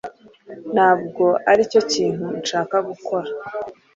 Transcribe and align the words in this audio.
Ntabwo 0.73 1.25
aricyo 1.51 1.81
kintu 1.91 2.25
nshaka 2.39 2.75
gukora 2.87 3.29